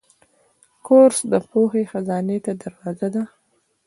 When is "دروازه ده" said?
2.63-3.23